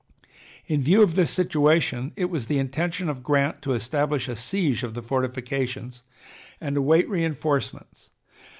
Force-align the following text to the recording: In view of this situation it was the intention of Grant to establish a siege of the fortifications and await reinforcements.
In 0.65 0.81
view 0.81 1.03
of 1.03 1.13
this 1.13 1.29
situation 1.29 2.11
it 2.15 2.25
was 2.31 2.47
the 2.47 2.57
intention 2.57 3.07
of 3.07 3.21
Grant 3.21 3.61
to 3.61 3.73
establish 3.73 4.27
a 4.27 4.35
siege 4.35 4.81
of 4.81 4.95
the 4.95 5.03
fortifications 5.03 6.01
and 6.59 6.75
await 6.75 7.07
reinforcements. 7.07 8.09